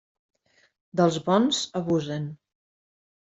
Dels 1.01 1.19
bons 1.27 1.59
abusen. 1.81 2.25